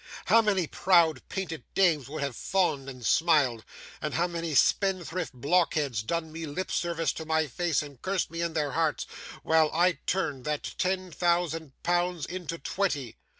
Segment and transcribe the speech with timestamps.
[0.25, 3.63] How many proud painted dames would have fawned and smiled,
[4.01, 8.41] and how many spendthrift blockheads done me lip service to my face and cursed me
[8.41, 9.05] in their hearts,
[9.43, 13.17] while I turned that ten thousand pounds into twenty!